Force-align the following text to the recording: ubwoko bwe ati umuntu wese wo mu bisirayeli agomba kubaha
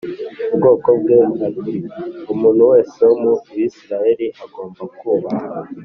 ubwoko 0.53 0.89
bwe 0.99 1.17
ati 1.47 1.73
umuntu 2.33 2.61
wese 2.71 2.97
wo 3.09 3.15
mu 3.23 3.33
bisirayeli 3.57 4.27
agomba 4.43 4.83
kubaha 4.97 5.45